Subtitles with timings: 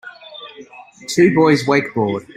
[1.09, 2.25] Two boys wakeboard.